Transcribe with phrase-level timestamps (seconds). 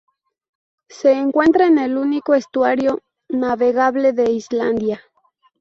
[0.89, 4.99] Se encuentra en el único estuario navegable de Islandia.